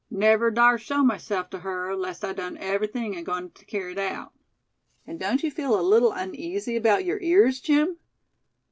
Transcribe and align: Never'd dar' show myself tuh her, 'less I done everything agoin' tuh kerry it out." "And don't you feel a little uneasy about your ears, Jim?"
Never'd 0.09 0.55
dar' 0.55 0.79
show 0.79 1.03
myself 1.03 1.51
tuh 1.51 1.59
her, 1.59 1.95
'less 1.95 2.23
I 2.23 2.33
done 2.33 2.57
everything 2.57 3.15
agoin' 3.15 3.51
tuh 3.51 3.65
kerry 3.67 3.91
it 3.91 3.99
out." 3.99 4.33
"And 5.05 5.19
don't 5.19 5.43
you 5.43 5.51
feel 5.51 5.79
a 5.79 5.83
little 5.83 6.11
uneasy 6.11 6.75
about 6.75 7.05
your 7.05 7.19
ears, 7.19 7.59
Jim?" 7.61 7.97